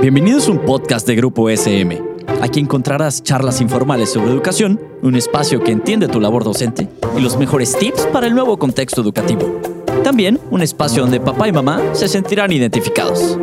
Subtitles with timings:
[0.00, 2.02] Bienvenidos a un podcast de Grupo SM.
[2.40, 7.36] Aquí encontrarás charlas informales sobre educación, un espacio que entiende tu labor docente y los
[7.36, 9.60] mejores tips para el nuevo contexto educativo.
[10.02, 13.38] También un espacio donde papá y mamá se sentirán identificados.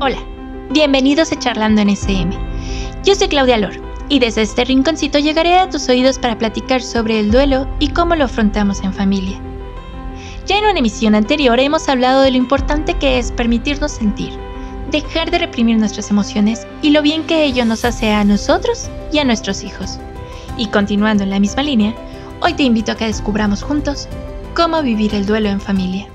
[0.00, 0.18] Hola,
[0.70, 2.30] bienvenidos a Charlando en SM.
[3.04, 3.74] Yo soy Claudia Lor
[4.08, 8.14] y desde este rinconcito llegaré a tus oídos para platicar sobre el duelo y cómo
[8.14, 9.40] lo afrontamos en familia.
[10.46, 14.32] Ya en una emisión anterior hemos hablado de lo importante que es permitirnos sentir,
[14.90, 19.18] dejar de reprimir nuestras emociones y lo bien que ello nos hace a nosotros y
[19.18, 19.98] a nuestros hijos.
[20.56, 21.94] Y continuando en la misma línea,
[22.40, 24.08] hoy te invito a que descubramos juntos
[24.54, 26.08] cómo vivir el duelo en familia.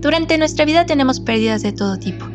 [0.00, 2.26] Durante nuestra vida tenemos pérdidas de todo tipo.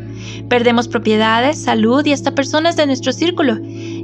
[0.49, 3.59] Perdemos propiedades, salud y hasta personas de nuestro círculo,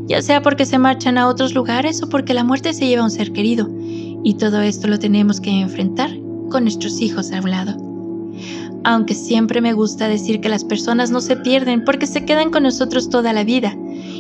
[0.05, 3.05] ya sea porque se marchan a otros lugares o porque la muerte se lleva a
[3.05, 3.69] un ser querido.
[4.23, 6.09] Y todo esto lo tenemos que enfrentar
[6.49, 7.77] con nuestros hijos a un lado.
[8.85, 12.63] Aunque siempre me gusta decir que las personas no se pierden porque se quedan con
[12.63, 13.75] nosotros toda la vida.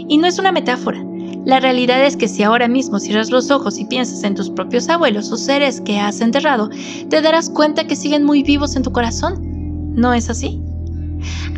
[0.07, 1.03] Y no es una metáfora.
[1.45, 4.87] La realidad es que si ahora mismo cierras los ojos y piensas en tus propios
[4.87, 6.69] abuelos o seres que has enterrado,
[7.09, 9.93] te darás cuenta que siguen muy vivos en tu corazón.
[9.95, 10.61] ¿No es así?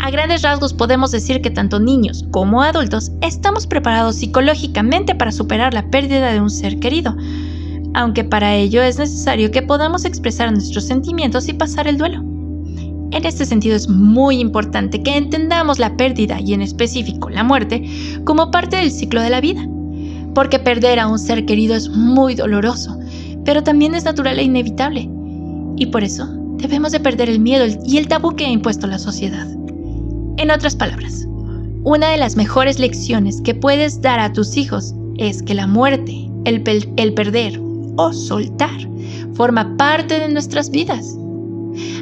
[0.02, 5.73] A grandes rasgos podemos decir que tanto niños como adultos estamos preparados psicológicamente para superar
[5.73, 7.15] la pérdida de un ser querido,
[7.95, 12.21] aunque para ello es necesario que podamos expresar nuestros sentimientos y pasar el duelo.
[13.11, 17.89] En este sentido es muy importante que entendamos la pérdida y en específico la muerte
[18.25, 19.65] como parte del ciclo de la vida,
[20.33, 22.99] porque perder a un ser querido es muy doloroso,
[23.45, 25.09] pero también es natural e inevitable,
[25.77, 28.99] y por eso debemos de perder el miedo y el tabú que ha impuesto la
[28.99, 29.47] sociedad.
[30.35, 31.25] En otras palabras,
[31.85, 36.30] una de las mejores lecciones que puedes dar a tus hijos es que la muerte,
[36.43, 36.61] el,
[36.97, 37.64] el perder
[37.97, 38.89] o soltar
[39.33, 41.17] forma parte de nuestras vidas.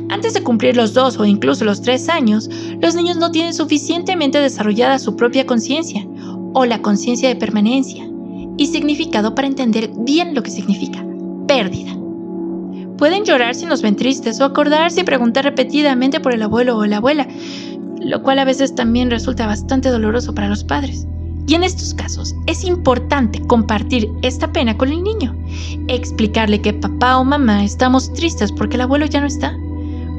[0.10, 2.50] Antes de cumplir los dos o incluso los tres años,
[2.82, 6.06] los niños no tienen suficientemente desarrollada su propia conciencia
[6.54, 8.08] o la conciencia de permanencia
[8.58, 11.04] y significado para entender bien lo que significa
[11.48, 11.98] pérdida.
[12.98, 16.86] Pueden llorar si nos ven tristes o acordarse y preguntar repetidamente por el abuelo o
[16.86, 17.28] la abuela,
[18.00, 21.08] lo cual a veces también resulta bastante doloroso para los padres.
[21.48, 25.36] Y en estos casos es importante compartir esta pena con el niño,
[25.88, 29.58] explicarle que papá o mamá estamos tristes porque el abuelo ya no está,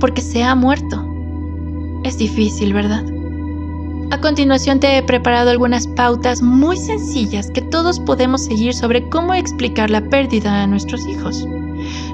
[0.00, 1.04] porque se ha muerto.
[2.04, 3.04] Es difícil, ¿verdad?
[4.10, 9.34] A continuación te he preparado algunas pautas muy sencillas que todos podemos seguir sobre cómo
[9.34, 11.46] explicar la pérdida a nuestros hijos.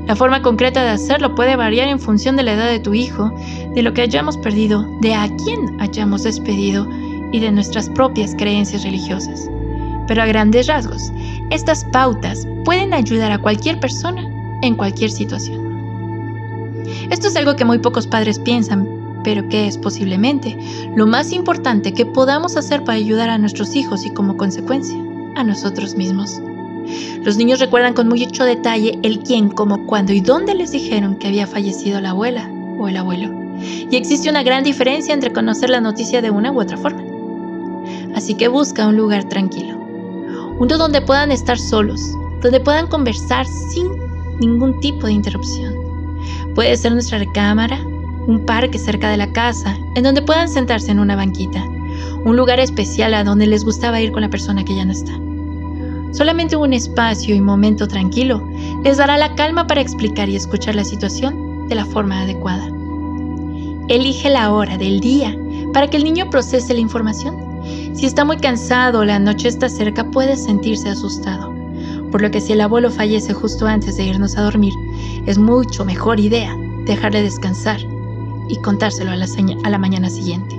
[0.06, 3.30] La forma concreta de hacerlo puede variar en función de la edad de tu hijo,
[3.75, 6.88] de lo que hayamos perdido, de a quién hayamos despedido
[7.32, 9.50] y de nuestras propias creencias religiosas.
[10.10, 11.12] Pero a grandes rasgos,
[11.50, 14.28] estas pautas pueden ayudar a cualquier persona
[14.60, 16.82] en cualquier situación.
[17.10, 18.88] Esto es algo que muy pocos padres piensan,
[19.22, 20.59] pero que es posiblemente
[20.97, 24.98] lo más importante que podamos hacer para ayudar a nuestros hijos y como consecuencia
[25.37, 26.42] a nosotros mismos.
[27.22, 31.28] Los niños recuerdan con mucho detalle el quién, cómo, cuándo y dónde les dijeron que
[31.28, 32.50] había fallecido la abuela
[32.81, 33.31] o el abuelo.
[33.60, 37.10] Y existe una gran diferencia entre conocer la noticia de una u otra forma
[38.15, 39.79] así que busca un lugar tranquilo.
[40.60, 43.88] Uno donde puedan estar solos, donde puedan conversar sin
[44.41, 45.75] ningún tipo de interrupción.
[46.54, 47.81] Puede ser nuestra recámara,
[48.26, 51.65] un parque cerca de la casa, en donde puedan sentarse en una banquita,
[52.26, 55.12] un lugar especial a donde les gustaba ir con la persona que ya no está.
[56.12, 58.47] Solamente un espacio y momento tranquilo
[58.84, 62.69] les dará la calma para explicar y escuchar la situación de la forma adecuada.
[63.88, 65.34] Elige la hora del día
[65.72, 67.49] para que el niño procese la información
[67.94, 71.54] si está muy cansado o la noche está cerca, puede sentirse asustado.
[72.10, 74.72] Por lo que si el abuelo fallece justo antes de irnos a dormir,
[75.26, 77.80] es mucho mejor idea dejarle descansar
[78.48, 79.26] y contárselo a la,
[79.64, 80.56] a la mañana siguiente.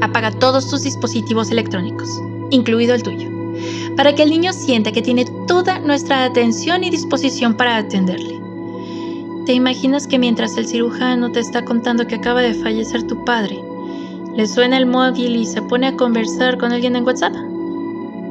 [0.00, 2.08] Apaga todos tus dispositivos electrónicos,
[2.50, 3.30] incluido el tuyo,
[3.96, 8.38] para que el niño sienta que tiene toda nuestra atención y disposición para atenderle.
[9.46, 13.58] ¿Te imaginas que mientras el cirujano te está contando que acaba de fallecer tu padre,
[14.38, 17.34] le suena el móvil y se pone a conversar con alguien en WhatsApp?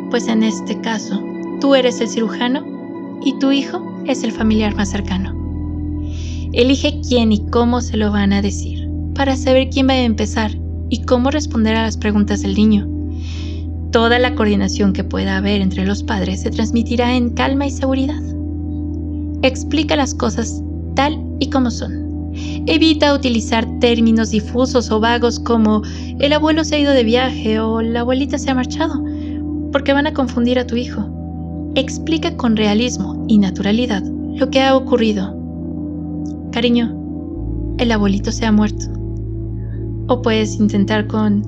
[0.10, 1.22] Pues en este caso,
[1.60, 5.36] tú eres el cirujano y tu hijo es el familiar más cercano.
[6.54, 10.52] Elige quién y cómo se lo van a decir, para saber quién va a empezar
[10.88, 12.88] y cómo responder a las preguntas del niño.
[13.92, 18.24] Toda la coordinación que pueda haber entre los padres se transmitirá en calma y seguridad.
[19.42, 20.64] Explica las cosas
[20.96, 22.07] tal y como son.
[22.66, 25.82] Evita utilizar términos difusos o vagos como
[26.20, 29.04] el abuelo se ha ido de viaje o la abuelita se ha marchado,
[29.72, 31.06] porque van a confundir a tu hijo.
[31.76, 34.04] Explica con realismo y naturalidad
[34.36, 35.38] lo que ha ocurrido
[36.52, 36.92] cariño,
[37.78, 38.86] el abuelito se ha muerto.
[40.08, 41.44] O puedes intentar con,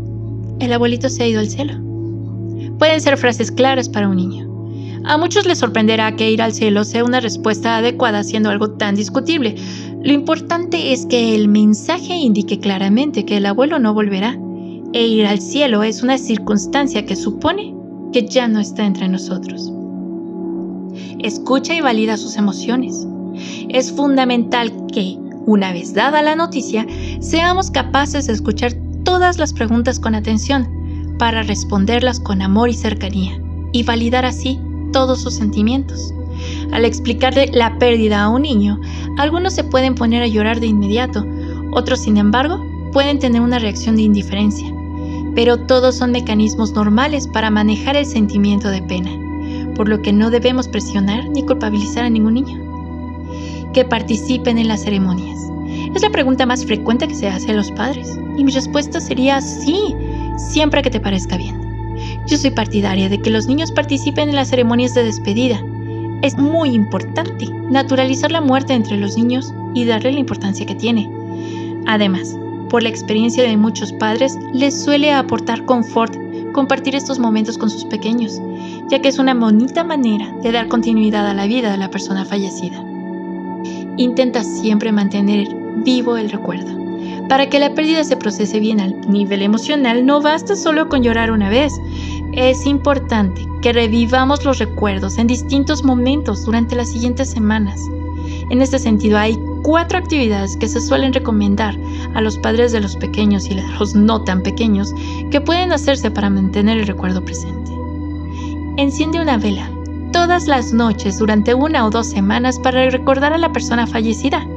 [0.60, 1.74] el abuelito se ha ido al cielo.
[2.78, 4.50] Pueden ser frases claras para un niño.
[5.06, 8.96] A muchos les sorprenderá que ir al cielo sea una respuesta adecuada siendo algo tan
[8.96, 9.56] discutible.
[10.02, 14.40] Lo importante es que el mensaje indique claramente que el abuelo no volverá,
[14.94, 17.76] e ir al cielo es una circunstancia que supone
[18.12, 19.72] que ya no está entre nosotros.
[21.20, 23.06] Escucha y valida sus emociones.
[23.68, 26.88] Es fundamental que, una vez dada la noticia,
[27.20, 28.74] seamos capaces de escuchar
[29.04, 30.68] todas las preguntas con atención
[31.20, 33.40] para responderlas con amor y cercanía
[33.74, 34.60] y validar así
[34.94, 36.14] todos sus sentimientos.
[36.72, 38.80] Al explicarle la pérdida a un niño,
[39.18, 41.26] algunos se pueden poner a llorar de inmediato,
[41.72, 44.74] otros sin embargo pueden tener una reacción de indiferencia,
[45.36, 49.12] pero todos son mecanismos normales para manejar el sentimiento de pena,
[49.76, 53.72] por lo que no debemos presionar ni culpabilizar a ningún niño.
[53.74, 55.40] Que participen en las ceremonias.
[55.94, 59.42] Es la pregunta más frecuente que se hace a los padres, y mi respuesta sería
[59.42, 59.96] sí,
[60.38, 61.60] siempre que te parezca bien.
[62.28, 65.64] Yo soy partidaria de que los niños participen en las ceremonias de despedida.
[66.22, 71.10] Es muy importante naturalizar la muerte entre los niños y darle la importancia que tiene.
[71.88, 72.38] Además,
[72.70, 76.16] por la experiencia de muchos padres, les suele aportar confort
[76.52, 78.42] compartir estos momentos con sus pequeños,
[78.90, 82.26] ya que es una bonita manera de dar continuidad a la vida de la persona
[82.26, 82.84] fallecida.
[83.98, 86.78] Intenta siempre mantener vivo el recuerdo.
[87.30, 91.32] Para que la pérdida se procese bien al nivel emocional, no basta solo con llorar
[91.32, 91.74] una vez.
[92.42, 97.82] Es importante que revivamos los recuerdos en distintos momentos durante las siguientes semanas.
[98.50, 101.78] En este sentido, hay cuatro actividades que se suelen recomendar
[102.14, 104.96] a los padres de los pequeños y los no tan pequeños
[105.32, 107.74] que pueden hacerse para mantener el recuerdo presente.
[108.78, 109.70] Enciende una vela
[110.14, 114.48] todas las noches durante una o dos semanas para recordar a la persona fallecida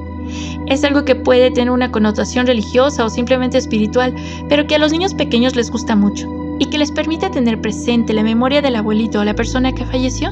[0.67, 4.15] es algo que puede tener una connotación religiosa o simplemente espiritual,
[4.49, 8.13] pero que a los niños pequeños les gusta mucho y que les permite tener presente
[8.13, 10.31] la memoria del abuelito o la persona que falleció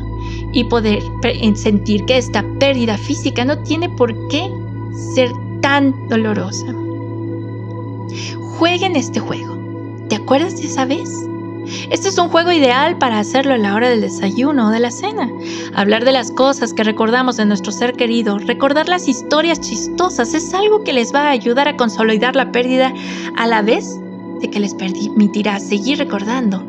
[0.53, 1.03] y poder
[1.57, 4.49] sentir que esta pérdida física no tiene por qué
[5.17, 6.67] ser tan dolorosa.
[8.59, 9.59] Jueguen este juego.
[10.09, 11.11] ¿Te acuerdas de esa vez?
[11.91, 14.93] Este es un juego ideal para hacerlo a la hora del desayuno o de la
[14.93, 15.29] cena.
[15.75, 20.55] Hablar de las cosas que recordamos de nuestro ser querido, recordar las historias chistosas, es
[20.55, 22.95] algo que les va a ayudar a consolidar la pérdida
[23.37, 23.99] a la vez
[24.49, 26.65] que les permitirá seguir recordando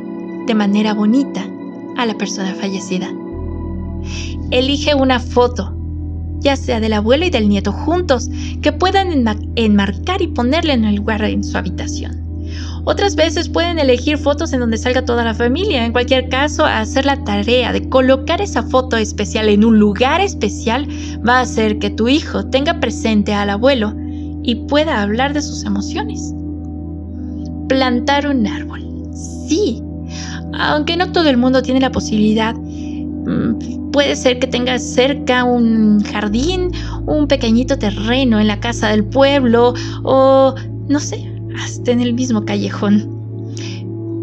[0.48, 1.46] de manera bonita
[1.98, 3.10] a la persona fallecida.
[4.50, 5.74] Elige una foto,
[6.40, 8.30] ya sea del abuelo y del nieto juntos,
[8.62, 9.26] que puedan
[9.56, 12.22] enmarcar y ponerle en el lugar en su habitación.
[12.84, 15.86] Otras veces pueden elegir fotos en donde salga toda la familia.
[15.86, 20.88] En cualquier caso, hacer la tarea de colocar esa foto especial en un lugar especial
[21.28, 23.94] va a hacer que tu hijo tenga presente al abuelo
[24.44, 26.34] y pueda hablar de sus emociones.
[27.72, 28.82] Plantar un árbol.
[29.14, 29.82] Sí,
[30.60, 36.04] aunque no todo el mundo tiene la posibilidad, mm, puede ser que tengas cerca un
[36.04, 36.72] jardín,
[37.06, 39.74] un pequeñito terreno en la casa del pueblo
[40.04, 40.54] o,
[40.90, 41.32] no sé,
[41.64, 43.08] hasta en el mismo callejón.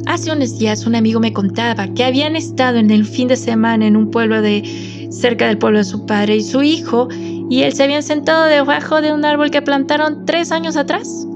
[0.05, 3.87] Hace unos días un amigo me contaba que habían estado en el fin de semana
[3.87, 7.09] en un pueblo de cerca del pueblo de su padre y su hijo
[7.49, 11.27] y él se habían sentado debajo de un árbol que plantaron tres años atrás,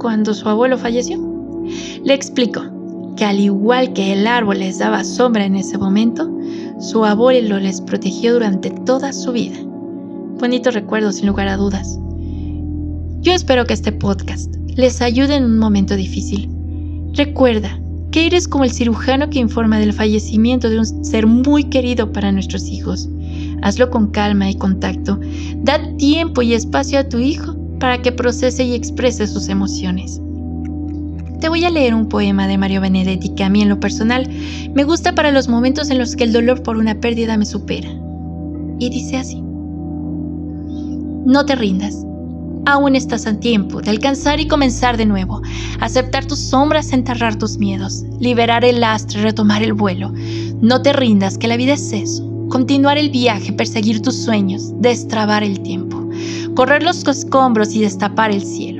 [0.00, 1.29] cuando su abuelo falleció.
[2.04, 2.62] Le explico
[3.16, 6.30] que al igual que el árbol les daba sombra en ese momento,
[6.78, 9.58] su abuelo les protegió durante toda su vida.
[10.38, 11.98] Bonito recuerdo sin lugar a dudas.
[13.20, 16.48] Yo espero que este podcast les ayude en un momento difícil.
[17.12, 17.78] Recuerda
[18.10, 22.32] que eres como el cirujano que informa del fallecimiento de un ser muy querido para
[22.32, 23.08] nuestros hijos.
[23.62, 25.20] Hazlo con calma y contacto.
[25.56, 30.20] Da tiempo y espacio a tu hijo para que procese y exprese sus emociones.
[31.40, 34.28] Te voy a leer un poema de Mario Benedetti que a mí en lo personal
[34.74, 37.88] me gusta para los momentos en los que el dolor por una pérdida me supera.
[38.78, 39.40] Y dice así.
[41.24, 42.04] No te rindas.
[42.66, 45.40] Aún estás a tiempo de alcanzar y comenzar de nuevo,
[45.80, 50.12] aceptar tus sombras, enterrar tus miedos, liberar el lastre, retomar el vuelo.
[50.60, 52.22] No te rindas, que la vida es eso.
[52.50, 56.06] Continuar el viaje, perseguir tus sueños, destrabar el tiempo,
[56.54, 58.79] correr los escombros y destapar el cielo.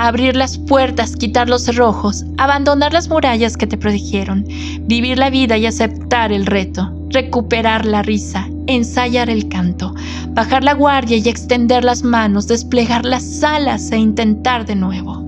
[0.00, 4.46] Abrir las puertas, quitar los cerrojos, abandonar las murallas que te protegieron,
[4.86, 9.94] vivir la vida y aceptar el reto, recuperar la risa, ensayar el canto,
[10.30, 15.22] bajar la guardia y extender las manos, desplegar las alas e intentar de nuevo,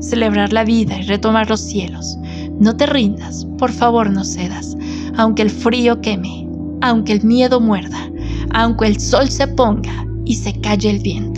[0.00, 2.18] celebrar la vida y retomar los cielos.
[2.58, 4.76] No te rindas, por favor no cedas,
[5.16, 6.48] aunque el frío queme,
[6.80, 8.10] aunque el miedo muerda,
[8.50, 11.35] aunque el sol se ponga y se calle el viento.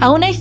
[0.00, 0.34] Aún hay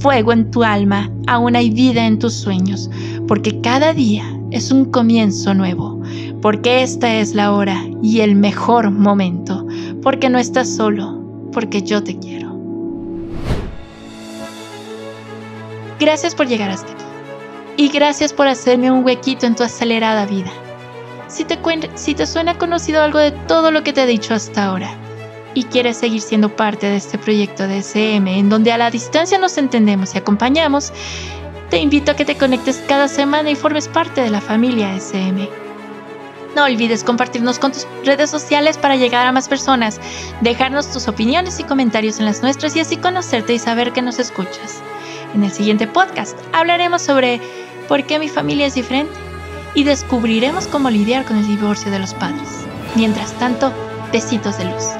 [0.00, 2.90] fuego en tu alma, aún hay vida en tus sueños,
[3.26, 6.00] porque cada día es un comienzo nuevo,
[6.42, 9.66] porque esta es la hora y el mejor momento,
[10.02, 12.50] porque no estás solo, porque yo te quiero.
[15.98, 17.04] Gracias por llegar hasta aquí
[17.76, 20.50] y gracias por hacerme un huequito en tu acelerada vida.
[21.28, 21.58] Si te,
[21.94, 24.94] si te suena conocido algo de todo lo que te he dicho hasta ahora,
[25.54, 29.38] y quieres seguir siendo parte de este proyecto de SM en donde a la distancia
[29.38, 30.92] nos entendemos y acompañamos,
[31.70, 35.48] te invito a que te conectes cada semana y formes parte de la familia SM.
[36.56, 40.00] No olvides compartirnos con tus redes sociales para llegar a más personas,
[40.40, 44.18] dejarnos tus opiniones y comentarios en las nuestras y así conocerte y saber que nos
[44.18, 44.82] escuchas.
[45.34, 47.40] En el siguiente podcast hablaremos sobre
[47.88, 49.12] por qué mi familia es diferente
[49.74, 52.48] y descubriremos cómo lidiar con el divorcio de los padres.
[52.96, 53.72] Mientras tanto,
[54.12, 54.99] besitos de luz.